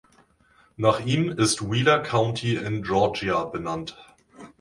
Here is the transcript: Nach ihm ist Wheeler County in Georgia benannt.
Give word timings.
Nach 0.77 1.01
ihm 1.05 1.29
ist 1.29 1.61
Wheeler 1.61 1.99
County 1.99 2.55
in 2.55 2.81
Georgia 2.81 3.43
benannt. 3.43 3.97